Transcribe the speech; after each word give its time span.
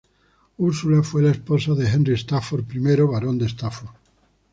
Ursula 0.57 1.03
fue 1.03 1.21
la 1.21 1.29
esposa 1.29 1.75
de 1.75 1.87
Henry 1.87 2.15
Stafford, 2.15 2.65
I 2.73 2.79
Barón 2.79 3.39
Stafford. 3.47 3.91